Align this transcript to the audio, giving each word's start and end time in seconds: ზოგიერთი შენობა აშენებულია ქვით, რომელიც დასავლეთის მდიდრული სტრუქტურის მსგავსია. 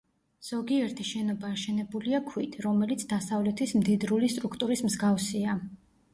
ზოგიერთი 0.45 1.03
შენობა 1.09 1.51
აშენებულია 1.57 2.21
ქვით, 2.31 2.57
რომელიც 2.67 3.05
დასავლეთის 3.13 3.75
მდიდრული 3.83 4.33
სტრუქტურის 4.39 4.85
მსგავსია. 4.91 5.57